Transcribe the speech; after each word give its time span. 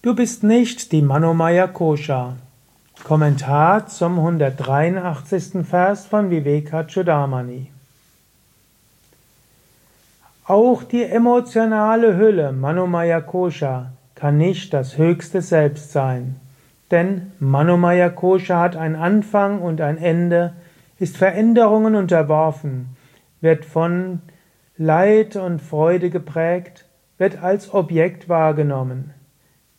Du 0.00 0.14
bist 0.14 0.44
nicht 0.44 0.92
die 0.92 1.02
Manomaya 1.02 1.66
Kosha. 1.66 2.36
Kommentar 3.02 3.88
zum 3.88 4.20
183. 4.20 5.66
Vers 5.66 6.06
von 6.06 6.30
Vivekachudamani. 6.30 7.72
Auch 10.44 10.84
die 10.84 11.02
emotionale 11.02 12.16
Hülle 12.16 12.52
Manomaya 12.52 13.20
Kosha 13.20 13.90
kann 14.14 14.38
nicht 14.38 14.72
das 14.72 14.98
höchste 14.98 15.42
Selbst 15.42 15.90
sein. 15.90 16.36
Denn 16.92 17.32
Manomaya 17.40 18.08
Kosha 18.08 18.60
hat 18.60 18.76
einen 18.76 18.94
Anfang 18.94 19.60
und 19.60 19.80
ein 19.80 19.98
Ende, 19.98 20.52
ist 21.00 21.16
Veränderungen 21.16 21.96
unterworfen, 21.96 22.96
wird 23.40 23.64
von 23.64 24.20
Leid 24.76 25.34
und 25.34 25.60
Freude 25.60 26.08
geprägt, 26.10 26.84
wird 27.18 27.42
als 27.42 27.74
Objekt 27.74 28.28
wahrgenommen. 28.28 29.12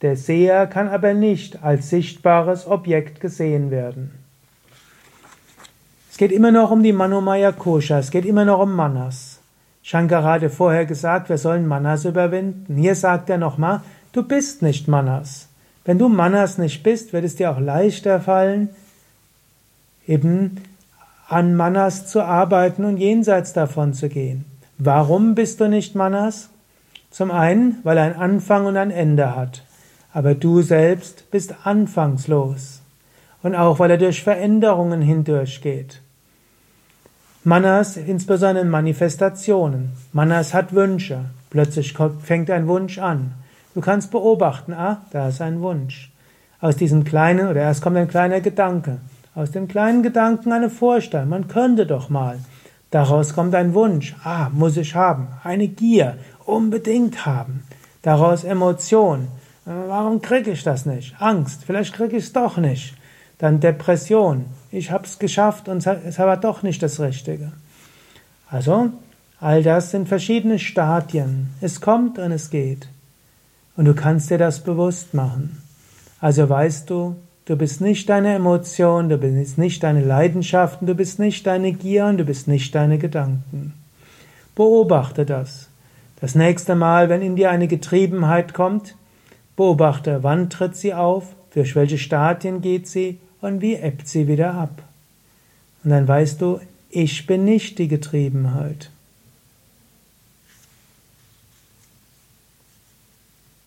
Der 0.00 0.16
Seher 0.16 0.68
kann 0.68 0.88
aber 0.88 1.12
nicht 1.12 1.64
als 1.64 1.90
sichtbares 1.90 2.68
Objekt 2.68 3.20
gesehen 3.20 3.72
werden. 3.72 4.12
Es 6.10 6.16
geht 6.18 6.30
immer 6.30 6.52
noch 6.52 6.70
um 6.70 6.84
die 6.84 6.92
Manomaya 6.92 7.50
Kosha, 7.50 7.98
es 7.98 8.10
geht 8.10 8.24
immer 8.24 8.44
noch 8.44 8.60
um 8.60 8.74
Manas. 8.74 9.40
Shankara 9.82 10.34
hatte 10.34 10.50
vorher 10.50 10.86
gesagt, 10.86 11.28
wir 11.28 11.38
sollen 11.38 11.66
Manas 11.66 12.04
überwinden. 12.04 12.76
Hier 12.76 12.94
sagt 12.94 13.28
er 13.30 13.38
nochmal, 13.38 13.80
du 14.12 14.22
bist 14.22 14.62
nicht 14.62 14.86
Manas. 14.86 15.48
Wenn 15.84 15.98
du 15.98 16.08
Manas 16.08 16.58
nicht 16.58 16.82
bist, 16.82 17.12
wird 17.12 17.24
es 17.24 17.36
dir 17.36 17.50
auch 17.50 17.60
leichter 17.60 18.20
fallen, 18.20 18.68
eben 20.06 20.60
an 21.28 21.56
Manas 21.56 22.06
zu 22.06 22.22
arbeiten 22.22 22.84
und 22.84 22.98
jenseits 22.98 23.52
davon 23.52 23.94
zu 23.94 24.08
gehen. 24.08 24.44
Warum 24.76 25.34
bist 25.34 25.60
du 25.60 25.68
nicht 25.68 25.94
Manas? 25.96 26.50
Zum 27.10 27.30
einen, 27.30 27.78
weil 27.82 27.96
er 27.96 28.04
ein 28.04 28.16
Anfang 28.16 28.66
und 28.66 28.76
ein 28.76 28.90
Ende 28.90 29.34
hat 29.34 29.62
aber 30.12 30.34
du 30.34 30.62
selbst 30.62 31.30
bist 31.30 31.54
anfangslos 31.64 32.80
und 33.42 33.54
auch 33.54 33.78
weil 33.78 33.90
er 33.90 33.98
durch 33.98 34.22
Veränderungen 34.22 35.02
hindurchgeht. 35.02 36.00
Manas, 37.44 37.96
insbesondere 37.96 38.64
in 38.64 38.70
Manifestationen. 38.70 39.92
Manas 40.12 40.52
hat 40.54 40.74
Wünsche. 40.74 41.26
Plötzlich 41.50 41.96
fängt 42.22 42.50
ein 42.50 42.66
Wunsch 42.66 42.98
an. 42.98 43.32
Du 43.74 43.80
kannst 43.80 44.10
beobachten, 44.10 44.74
ah, 44.74 45.02
da 45.12 45.28
ist 45.28 45.40
ein 45.40 45.60
Wunsch. 45.60 46.10
Aus 46.60 46.76
diesem 46.76 47.04
kleinen, 47.04 47.48
oder 47.48 47.60
erst 47.60 47.80
kommt 47.80 47.96
ein 47.96 48.08
kleiner 48.08 48.40
Gedanke. 48.40 48.98
Aus 49.34 49.52
dem 49.52 49.68
kleinen 49.68 50.02
Gedanken 50.02 50.52
eine 50.52 50.68
Vorstellung. 50.68 51.28
Man 51.28 51.48
könnte 51.48 51.86
doch 51.86 52.10
mal. 52.10 52.38
Daraus 52.90 53.34
kommt 53.34 53.54
ein 53.54 53.72
Wunsch. 53.72 54.16
Ah, 54.24 54.48
muss 54.52 54.76
ich 54.76 54.94
haben. 54.94 55.28
Eine 55.44 55.68
Gier. 55.68 56.18
Unbedingt 56.44 57.24
haben. 57.24 57.62
Daraus 58.02 58.42
Emotion. 58.42 59.28
Warum 59.70 60.22
kriege 60.22 60.52
ich 60.52 60.62
das 60.62 60.86
nicht? 60.86 61.14
Angst, 61.20 61.64
vielleicht 61.66 61.92
kriege 61.92 62.16
ich 62.16 62.24
es 62.24 62.32
doch 62.32 62.56
nicht. 62.56 62.94
Dann 63.36 63.60
Depression, 63.60 64.46
ich 64.72 64.90
habe 64.90 65.04
es 65.04 65.18
geschafft 65.18 65.68
und 65.68 65.86
es 65.86 66.18
war 66.18 66.38
doch 66.38 66.62
nicht 66.62 66.82
das 66.82 66.98
Richtige. 67.00 67.52
Also, 68.50 68.90
all 69.40 69.62
das 69.62 69.90
sind 69.90 70.08
verschiedene 70.08 70.58
Stadien. 70.58 71.50
Es 71.60 71.82
kommt 71.82 72.18
und 72.18 72.32
es 72.32 72.48
geht. 72.48 72.88
Und 73.76 73.84
du 73.84 73.94
kannst 73.94 74.30
dir 74.30 74.38
das 74.38 74.60
bewusst 74.60 75.12
machen. 75.12 75.62
Also 76.18 76.48
weißt 76.48 76.88
du, 76.88 77.16
du 77.44 77.54
bist 77.54 77.82
nicht 77.82 78.08
deine 78.08 78.34
Emotionen, 78.34 79.10
du 79.10 79.18
bist 79.18 79.58
nicht 79.58 79.82
deine 79.82 80.02
Leidenschaften, 80.02 80.86
du 80.86 80.94
bist 80.94 81.18
nicht 81.18 81.46
deine 81.46 81.72
Gier 81.72 82.06
und 82.06 82.16
du 82.16 82.24
bist 82.24 82.48
nicht 82.48 82.74
deine 82.74 82.96
Gedanken. 82.96 83.74
Beobachte 84.54 85.26
das. 85.26 85.68
Das 86.22 86.34
nächste 86.34 86.74
Mal, 86.74 87.10
wenn 87.10 87.20
in 87.20 87.36
dir 87.36 87.50
eine 87.50 87.68
Getriebenheit 87.68 88.54
kommt, 88.54 88.94
Beobachte, 89.58 90.22
wann 90.22 90.50
tritt 90.50 90.76
sie 90.76 90.94
auf, 90.94 91.34
durch 91.52 91.74
welche 91.74 91.98
Stadien 91.98 92.60
geht 92.60 92.86
sie 92.86 93.18
und 93.40 93.60
wie 93.60 93.74
ebbt 93.74 94.06
sie 94.06 94.28
wieder 94.28 94.54
ab. 94.54 94.84
Und 95.82 95.90
dann 95.90 96.06
weißt 96.06 96.40
du, 96.40 96.60
ich 96.90 97.26
bin 97.26 97.44
nicht 97.44 97.80
die 97.80 97.88
Getriebenheit. 97.88 98.92